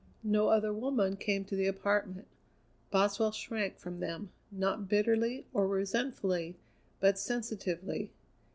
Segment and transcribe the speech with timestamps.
[0.23, 2.25] No other woman came to the apartment;
[2.89, 6.55] Boswell shrank from them, not bitterly or resentfully,
[6.99, 8.11] but sensitively.